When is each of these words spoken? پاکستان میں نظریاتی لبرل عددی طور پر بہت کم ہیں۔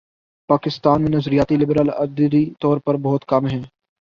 پاکستان 0.49 1.01
میں 1.01 1.11
نظریاتی 1.11 1.57
لبرل 1.57 1.89
عددی 1.89 2.45
طور 2.59 2.77
پر 2.77 2.97
بہت 2.97 3.25
کم 3.25 3.45
ہیں۔ 3.45 3.61